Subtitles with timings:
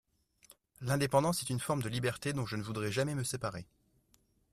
[0.81, 3.67] L'indépendance est une forme de liberté dont je ne voudrais jamais me séparer.